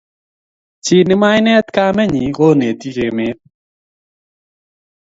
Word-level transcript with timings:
Chi 0.83 0.97
ne 1.05 1.15
mainet 1.21 1.67
kamenyin 1.75 2.31
ko 2.37 2.45
ineti 2.53 2.89
emet 3.07 3.39